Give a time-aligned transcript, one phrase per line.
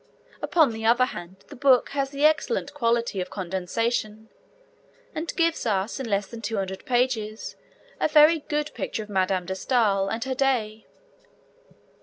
[0.41, 4.29] Upon the other hand, the book has the excellent quality of condensation,
[5.13, 7.55] and gives us in less than two hundred pages
[7.99, 10.87] a very good picture of Madame de Stael and her day.